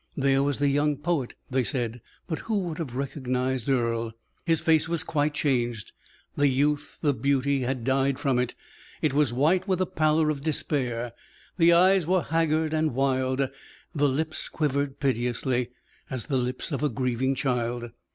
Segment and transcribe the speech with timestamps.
[0.17, 4.13] "There was the young poet," they said but who would have recognized Earle?
[4.47, 5.91] His face was quite changed;
[6.35, 8.55] the youth, the beauty had died from it,
[9.03, 11.13] it was white with the pallor of despair;
[11.59, 13.47] the eyes were haggard and wild,
[13.93, 15.69] the lips quivered piteously,
[16.09, 17.91] as the lips of a grieving child.